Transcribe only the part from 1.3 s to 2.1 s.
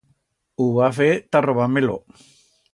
ta robar-me-lo.